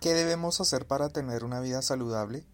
[0.00, 2.44] ¿Qué debemos hacer para tener una vida saludable?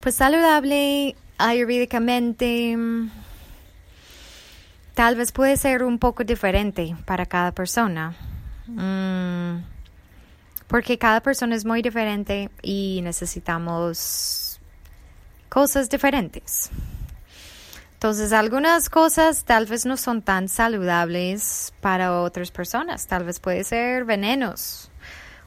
[0.00, 3.10] Pues saludable ayurvédicamente mm,
[4.94, 8.16] tal vez puede ser un poco diferente para cada persona.
[8.66, 9.62] Mm,
[10.66, 14.60] porque cada persona es muy diferente y necesitamos
[15.48, 16.70] cosas diferentes.
[17.92, 23.06] Entonces, algunas cosas tal vez no son tan saludables para otras personas.
[23.06, 24.90] Tal vez puede ser venenos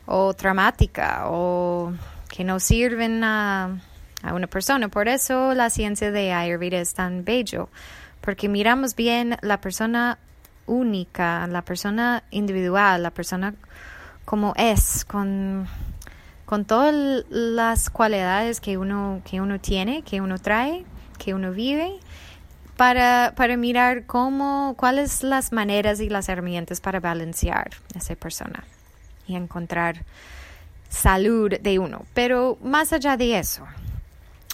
[0.06, 1.94] o traumática o
[2.30, 3.80] que no sirven a,
[4.24, 4.90] a una persona.
[4.90, 7.70] Por eso la ciencia de Ayurveda es tan bello,
[8.22, 10.18] porque miramos bien la persona
[10.66, 13.54] única, la persona individual, la persona
[14.26, 15.68] como es, con,
[16.46, 20.84] con todas las cualidades que uno, que uno tiene, que uno trae,
[21.20, 22.00] que uno vive
[22.76, 28.64] para, para mirar cómo, cuáles las maneras y las herramientas para balancear a esa persona
[29.28, 30.04] y encontrar
[30.90, 32.06] salud de uno.
[32.14, 33.66] Pero más allá de eso,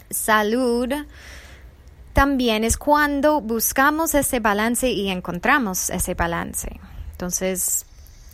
[0.09, 0.93] salud
[2.13, 6.79] también es cuando buscamos ese balance y encontramos ese balance.
[7.11, 7.85] Entonces,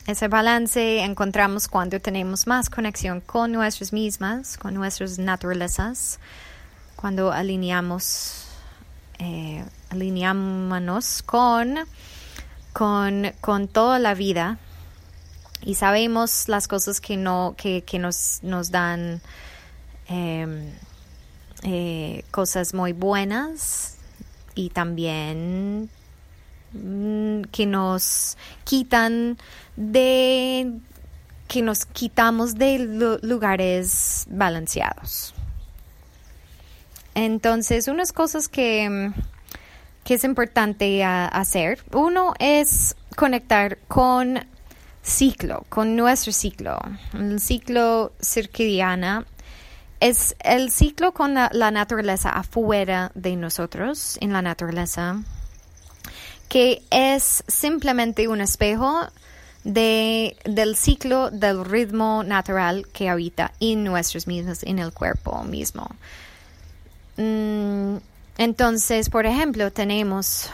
[0.07, 6.19] ese balance encontramos cuando tenemos más conexión con nuestras mismas, con nuestras naturalezas,
[6.95, 8.47] cuando alineamos
[9.19, 11.79] eh, alineámonos con,
[12.73, 14.59] con, con, toda la vida
[15.67, 19.19] y sabemos las cosas que, no, que, que nos, nos dan
[20.07, 20.71] em,
[21.61, 23.97] eh, cosas muy buenas
[24.55, 25.89] y también
[26.71, 29.37] mm, que nos quitan
[29.75, 30.71] de
[31.49, 35.33] que nos quitamos de lugares balanceados.
[37.13, 39.11] Entonces, unas cosas que,
[40.05, 44.47] que es importante hacer, uno es conectar con
[45.07, 46.77] ciclo, con nuestro ciclo.
[47.13, 49.25] El ciclo circadiana
[49.99, 55.21] es el ciclo con la, naturaleza afuera de nosotros, en la naturaleza,
[56.49, 59.07] que es simplemente un espejo
[59.63, 65.89] de, del ciclo del ritmo natural que habita en nuestros mismos, en el cuerpo mismo.
[67.15, 67.97] Mm,
[68.37, 70.49] entonces, por ejemplo, tenemos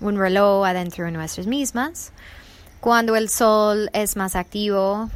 [0.00, 2.12] un reloj adentro de nuestras mismas.
[2.84, 5.08] Cuando el sol es más activo,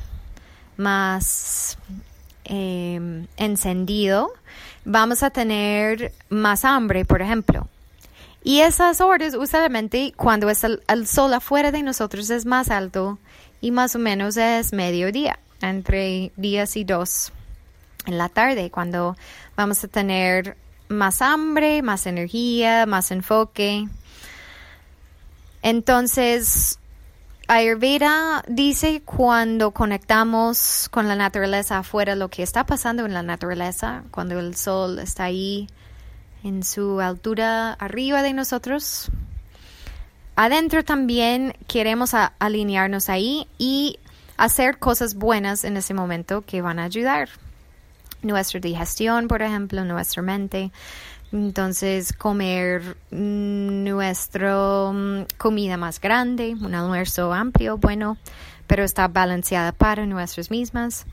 [0.79, 1.77] más
[2.45, 4.33] em, encendido,
[4.87, 7.69] vamos a tener más hambre, por ejemplo.
[8.43, 13.19] Y esas horas, usualmente, cuando es el, sol afuera de nosotros es más alto
[13.61, 17.33] y más o menos es mediodía, entre días y dos
[18.07, 19.15] en la tarde, cuando
[19.57, 20.57] vamos a tener
[20.89, 23.87] más hambre, más energía, más enfoque.
[25.61, 26.79] Entonces,
[27.51, 34.05] Ayurveda dice cuando conectamos con la naturaleza afuera, lo que está pasando en la naturaleza,
[34.11, 35.67] cuando el sol está ahí
[36.45, 39.11] en su altura arriba de nosotros,
[40.37, 43.99] adentro también queremos alinearnos ahí y
[44.37, 47.31] hacer cosas buenas en ese momento que van a ayudar
[48.21, 50.71] nuestra digestión, por ejemplo, nuestra mente.
[51.33, 58.17] Entonces, comer nuestra mm, comida más grande, un almuerzo amplio, bueno,
[58.67, 61.07] pero está balanceada para nuestras mismas.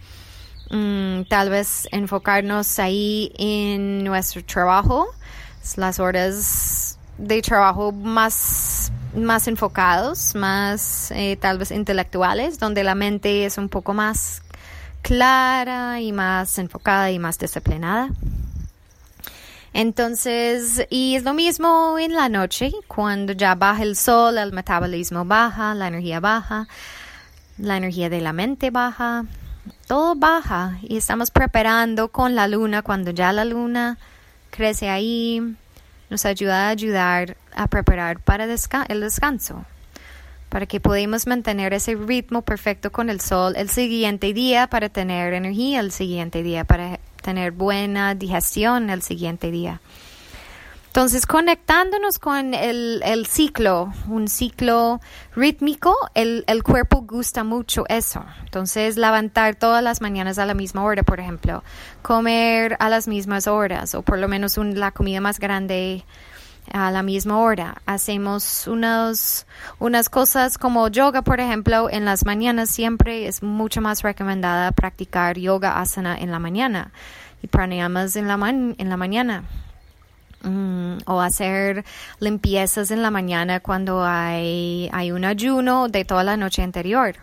[0.70, 5.08] Mm, tal vez enfocarnos ahí en nuestro trabajo,
[5.76, 13.46] las horas de trabajo más, más enfocados, más eh, tal vez intelectuales, donde la mente
[13.46, 14.42] es un poco más
[15.02, 18.10] clara y más enfocada y más disciplinada.
[19.78, 25.26] Entonces, y es lo mismo en la noche, cuando ya baja el sol, el metabolismo
[25.26, 26.70] baja, la energía baja,
[27.58, 29.26] la energía de la mente baja,
[29.86, 30.80] todo baja.
[30.82, 33.98] Y estamos preparando con la luna cuando ya la luna
[34.50, 35.42] crece ahí,
[36.10, 39.66] nos ayuda a ayudar a preparar para el descanso
[40.48, 45.34] para que podamos mantener ese ritmo perfecto con el sol el siguiente día para tener
[45.34, 46.95] energía el siguiente día, para
[47.26, 49.82] tener buena digestión el siguiente día.
[50.86, 55.02] Entonces, conectándonos con el, el ciclo, un ciclo
[55.36, 58.24] rítmico, el, el, cuerpo gusta mucho eso.
[58.44, 61.64] Entonces, levantar todas las mañanas a la misma hora, por ejemplo,
[62.04, 66.06] comer a las mismas horas, o por lo menos la comida más grande
[66.72, 67.82] a la misma hora.
[67.86, 69.46] Hacemos unas,
[69.80, 75.38] unas cosas como yoga, por ejemplo, en las mañanas siempre es mucho más recomendada practicar
[75.38, 76.92] yoga asana en la mañana
[77.42, 79.44] y pranayamas en la, en la mañana.
[80.46, 81.84] Mm, o hacer
[82.20, 87.16] limpiezas en la mañana cuando hay, hay un ayuno de toda la noche anterior.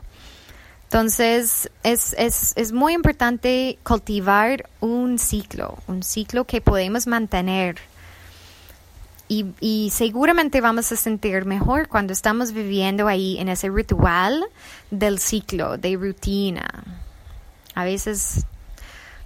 [0.84, 7.76] Entonces, es, es, es muy importante cultivar un ciclo, un ciclo que podemos mantener.
[9.61, 14.44] Y, seguramente vamos a sentir mejor cuando estamos viviendo ahí en ese ritual
[14.90, 16.69] del ciclo, de rutina.
[17.75, 18.44] A veces,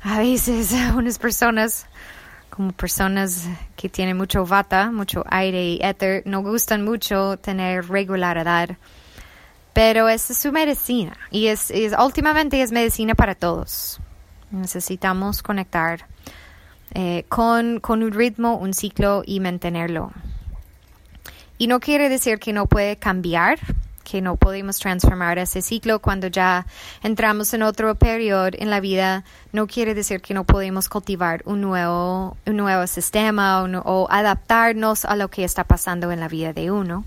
[0.02, 1.86] a veces unas personas,
[2.50, 8.76] como personas que tienen mucho vata, mucho aire y éter, no gustan mucho tener regularidad
[9.76, 11.70] pero es su medicina y es,
[12.02, 14.00] últimamente es medicina para todos.
[14.50, 16.06] Necesitamos conectar
[16.94, 20.12] eh, con, con un ritmo, un ciclo y mantenerlo.
[21.58, 23.58] Y no quiere decir que no puede cambiar,
[24.06, 26.64] que no podemos transformar ese ciclo cuando ya
[27.02, 31.60] entramos en otro periodo en la vida, no quiere decir que no podemos cultivar un
[31.60, 36.52] nuevo, un nuevo sistema o, o adaptarnos a lo que está pasando en la vida
[36.52, 37.04] de uno.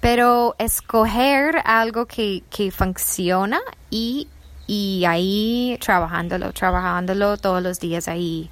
[0.00, 4.28] Pero escoger algo que, que funciona y,
[4.66, 8.50] y ahí trabajándolo, trabajándolo todos los días ahí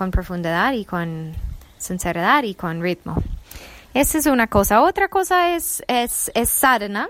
[0.00, 1.34] con profundidad y con
[1.76, 3.22] sinceridad y con ritmo.
[3.92, 4.80] Esa es una cosa.
[4.80, 7.06] Otra cosa es, es, es sadhana.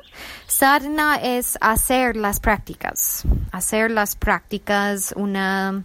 [0.48, 3.22] Sadhana es hacer las prácticas.
[3.52, 5.84] Hacer las prácticas, una,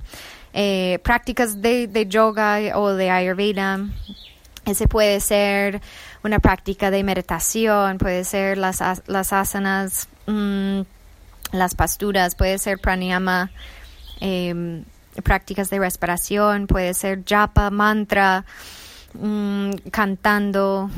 [0.51, 3.81] eh, prácticas de, de yoga o de ayurveda.
[4.65, 5.81] Ese puede ser
[6.23, 10.81] una práctica de meditación, puede ser las, las asanas, mm,
[11.51, 13.51] las pasturas, puede ser pranayama,
[14.21, 14.85] em,
[15.23, 18.45] prácticas de respiración, puede ser japa, mantra,
[19.19, 20.89] Mm, cantando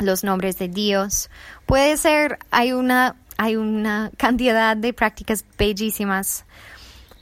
[0.00, 1.30] los nombres de Dios.
[1.64, 6.44] Puede ser, hay una, hay una cantidad de prácticas bellísimas,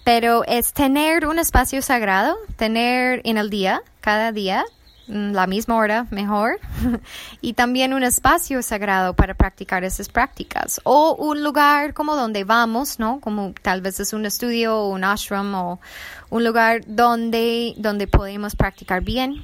[0.05, 4.65] pero es tener un espacio sagrado, tener en el día, cada día,
[5.07, 6.59] la misma hora mejor,
[7.41, 12.99] y también un espacio sagrado para practicar esas prácticas, o un lugar como donde vamos,
[12.99, 13.21] ¿no?
[13.21, 15.81] Como tal vez es un estudio o un ashram o
[16.31, 19.43] un lugar donde, donde podemos practicar bien.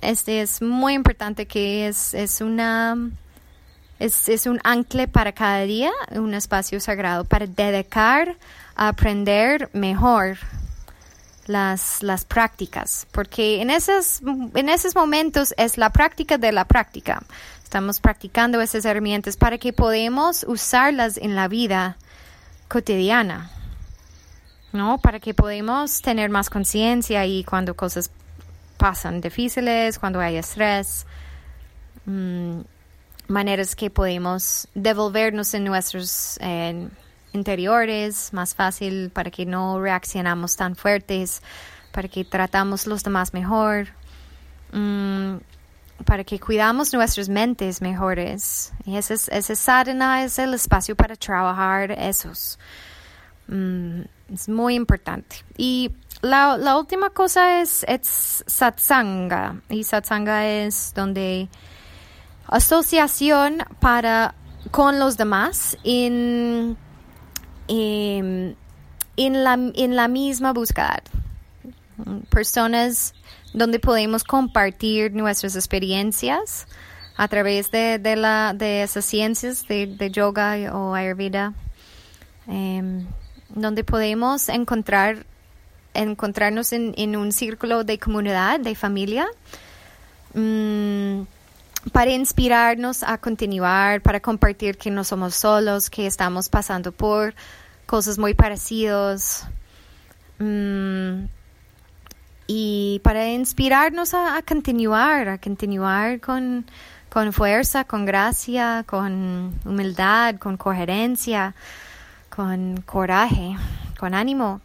[0.00, 2.96] Este es muy importante que es, es una
[3.98, 8.36] es, es, un ancla para cada día, un espacio sagrado para dedicar
[8.76, 10.36] a aprender mejor
[11.46, 14.20] las, las prácticas, porque en esos,
[14.54, 17.22] en esos momentos es la práctica de la práctica.
[17.62, 21.96] Estamos practicando esas herramientas para que podamos usarlas en la vida
[22.68, 23.50] cotidiana,
[24.72, 24.98] ¿no?
[24.98, 28.10] Para que podamos tener más conciencia y cuando cosas
[28.76, 31.06] pasan difíciles, cuando hay estrés,
[32.06, 32.60] mm,
[33.28, 36.38] maneras que podemos devolvernos en nuestros
[37.34, 41.42] interiores más fácil para que no reaccionamos tan fuertes,
[41.92, 43.88] para que tratamos los demás mejor,
[44.72, 45.36] mm,
[46.04, 48.72] para que cuidamos nuestras mentes mejores.
[48.84, 52.58] Y ese, ese sadhana es el espacio para trabajar esos.
[53.48, 54.02] Mm,
[54.32, 55.36] es muy importante.
[55.56, 55.92] Y
[56.22, 59.60] la, la última cosa es, es satsanga.
[59.68, 61.48] Y satsanga es donde
[62.46, 64.34] asociación para
[64.70, 66.76] con los demás en,
[67.68, 68.56] en,
[69.16, 71.02] en, la, en la misma búsqueda.
[72.30, 73.14] Personas
[73.52, 76.66] donde podemos compartir nuestras experiencias
[77.16, 81.54] a través de, de, la, de esas ciencias de, de yoga o ayurveda.
[82.46, 83.06] Em,
[83.48, 85.24] donde podemos encontrar,
[85.94, 89.26] encontrarnos en, un círculo de comunidad, de familia,
[90.34, 91.22] mm,
[91.92, 97.34] para inspirarnos a continuar, para compartir que no somos solos, que estamos pasando por
[97.86, 99.46] cosas muy parecidas.
[100.38, 101.26] Mm,
[102.46, 106.66] y para inspirarnos a, continuar, a continuar con,
[107.08, 111.54] con fuerza, con gracia, con humildad, con coherencia,
[112.28, 113.56] con coraje,
[113.98, 114.60] con ánimo.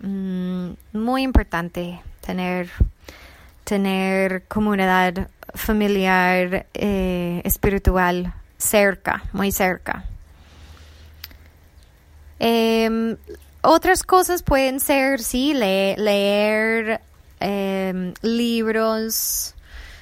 [0.00, 2.70] Mm, muy importante tener,
[3.64, 10.04] tener comunidad familiar, eh, espiritual cerca, muy cerca.
[12.38, 13.16] Em,
[13.62, 17.00] otras cosas pueden ser, sí, leer
[17.40, 19.54] em, libros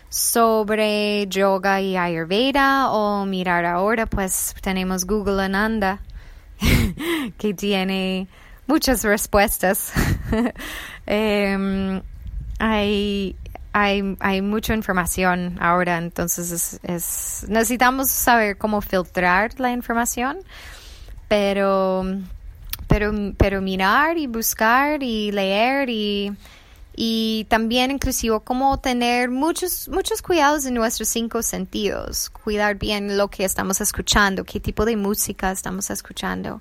[0.09, 6.01] sobre yoga y ayurveda o mirar ahora, pues tenemos Google Ananda
[7.39, 8.29] que tiene
[8.67, 9.93] muchas respuestas.
[11.07, 12.03] Em,
[12.61, 13.35] hay,
[13.73, 20.39] hay, hay mucha información ahora, entonces es, necesitamos saber cómo filtrar la información,
[21.29, 22.05] pero,
[22.89, 26.33] pero, pero mirar y buscar y leer y,
[26.97, 33.29] y también inclusive como tener muchos muchos cuidados en nuestros cinco sentidos cuidar bien lo
[33.29, 36.61] que estamos escuchando qué tipo de música estamos escuchando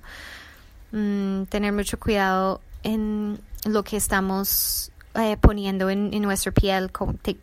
[0.92, 6.90] mm, tener mucho cuidado en lo que estamos eh, poniendo en, nuestra piel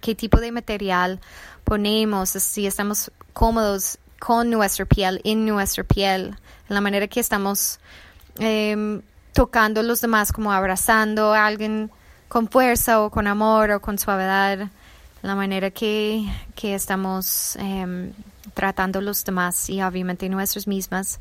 [0.01, 1.19] qué tipo de material
[1.63, 6.37] ponemos si estamos cómodos con nuestra piel en nuestra piel
[6.69, 7.79] en la manera que estamos
[8.39, 9.01] em,
[9.33, 11.91] tocando a los demás como abrazando a alguien
[12.27, 14.69] con fuerza o con amor o con suavidad,
[15.21, 18.11] la manera que, que estamos eh,
[18.53, 21.19] tratando los demás y obviamente nuestras mismas.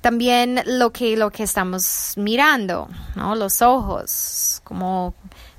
[0.00, 3.34] También lo que, lo que estamos mirando, ¿no?
[3.34, 5.14] Los ojos, como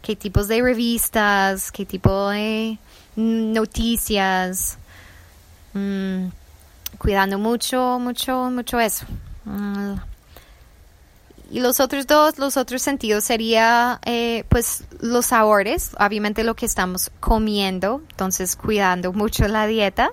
[0.06, 2.78] qué tipos de revistas, qué tipo de
[3.16, 4.78] noticias,
[5.74, 6.28] mm,
[7.00, 9.08] cuidando mucho, mucho, mucho eso.
[9.46, 9.96] Mm,
[11.50, 16.68] y los otros dos, los otros sentidos sería eh, pues los sabores, obviamente lo que
[16.68, 20.12] estamos comiendo, entonces cuidando mucho la dieta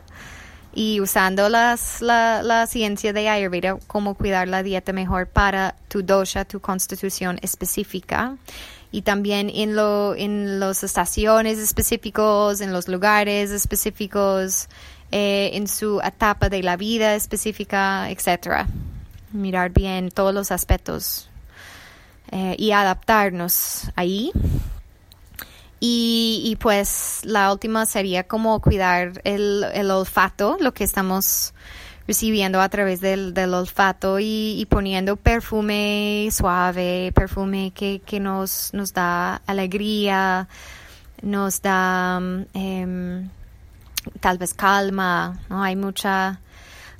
[0.75, 6.03] y usando las, la, la ciencia de Ayurveda, cómo cuidar la dieta mejor para tu
[6.03, 8.39] dosha, tu constitución específica.
[8.93, 14.69] Y también en, lo, en las estaciones específicos, en los lugares específicos,
[15.11, 18.69] eh, en su etapa de la vida específica, etcétera
[19.33, 21.29] mirar bien todos los aspectos
[22.31, 24.31] eh, y adaptarnos ahí.
[25.85, 31.55] Y, pues la última sería como cuidar el, olfato, lo que estamos
[32.07, 40.49] recibiendo a través del, olfato y, poniendo perfume suave, perfume que, nos, nos da alegría,
[41.23, 42.21] nos da
[42.55, 43.29] em,
[44.21, 45.63] tal vez calma, ¿no?
[45.63, 46.41] Hay mucha,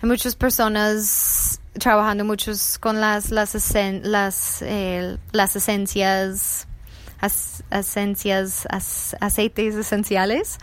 [0.03, 3.55] hay muchas personas trabajando muchos con las las
[4.03, 6.67] las, eh, las esencias
[7.71, 8.67] esencias
[9.21, 10.59] aceites esenciales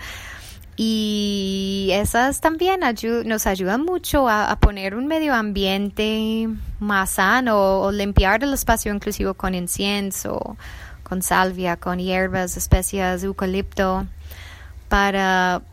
[0.81, 2.79] y esas también
[3.25, 6.47] nos ayudan mucho a, poner un medio ambiente
[6.79, 10.55] más sano o limpiar el espacio inclusive con incienso,
[11.03, 14.07] con salvia, con hierbas, especias, eucalipto,
[14.87, 15.63] para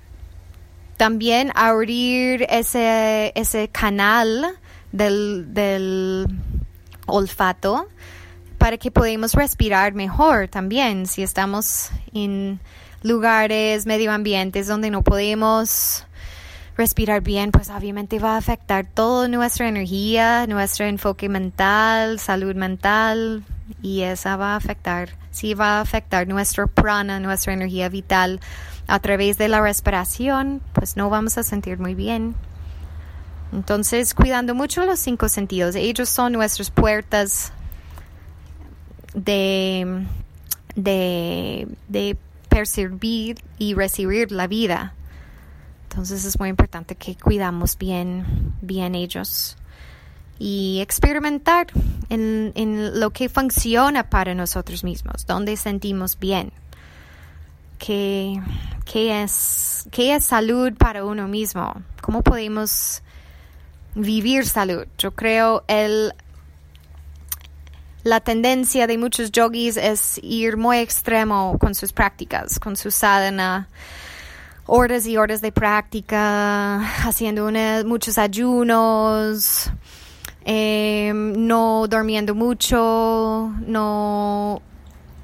[0.96, 4.58] también abrir ese, ese canal
[4.90, 6.26] del, del
[7.06, 7.86] olfato
[8.58, 11.06] para que podamos respirar mejor también.
[11.06, 12.58] Si estamos en
[13.06, 16.06] lugares, medio ambientes donde no podemos
[16.76, 23.44] respirar bien, pues obviamente va a afectar toda nuestra energía, nuestro enfoque mental, salud mental
[23.82, 28.40] y esa va a afectar, sí va a afectar nuestro prana, nuestra energía vital
[28.86, 32.34] a través de la respiración, pues no vamos a sentir muy bien.
[33.52, 37.52] Entonces, cuidando mucho los cinco sentidos, ellos son nuestras puertas
[39.14, 40.04] de,
[40.74, 42.16] de,
[42.56, 44.94] percibir y recibir la vida.
[45.90, 48.24] Entonces es muy importante que cuidamos bien,
[48.62, 49.58] bien ellos
[50.38, 51.66] y experimentar
[52.08, 56.50] en, en lo que funciona para nosotros mismos, donde sentimos bien,
[57.78, 58.40] qué,
[58.90, 63.02] qué, es, qué es salud para uno mismo, cómo podemos
[63.94, 64.86] vivir salud.
[64.96, 66.14] Yo creo el
[68.06, 73.68] la tendencia de muchos yogis es ir muy extremo con sus prácticas, con su sadhana,
[74.66, 77.50] horas y horas de práctica, haciendo
[77.84, 79.72] muchos ayunos,
[80.44, 84.62] em, no durmiendo mucho, no,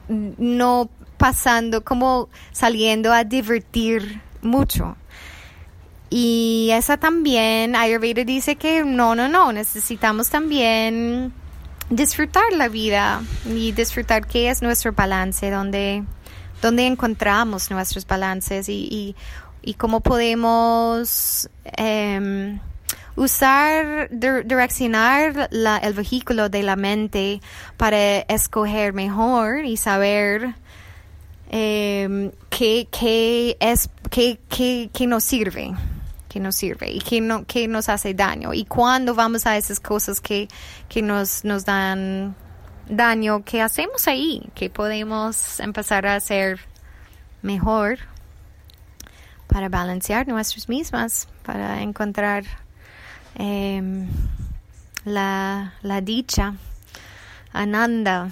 [0.08, 4.96] no pasando, como saliendo a divertir mucho.
[6.10, 11.32] Y esa también, Ayurveda dice que no, no, no, necesitamos también
[11.90, 16.04] disfrutar la vida y disfrutar qué es nuestro balance, donde,
[16.60, 19.14] donde encontramos nuestros balances y,
[19.62, 22.58] y, cómo podemos em,
[23.16, 27.40] usar, direccionar la, el vehículo de la mente
[27.76, 30.54] para escoger mejor y saber
[31.50, 35.72] em, qué, qué, es, qué, qué, qué nos sirve
[36.32, 38.54] que nos sirve y que, no, que nos hace daño.
[38.54, 40.48] Y cuando vamos a esas cosas que,
[40.88, 42.34] que nos, nos dan
[42.88, 44.48] daño, ¿qué hacemos ahí?
[44.54, 46.60] ¿Qué podemos empezar a hacer
[47.42, 47.98] mejor
[49.46, 52.44] para balancear nuestras mismas, para encontrar
[53.34, 54.08] em,
[55.04, 56.54] la, la dicha,
[57.52, 58.30] ananda,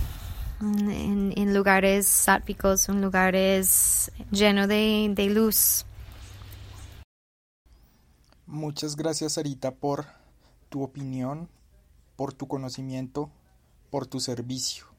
[0.63, 5.85] en, en lugares sátpicos, en lugares llenos de, de luz.
[8.51, 10.07] Muchas gracias, Sarita, por
[10.71, 11.49] tu opinión,
[12.17, 13.31] por tu conocimiento,
[13.91, 14.91] por tu servicio.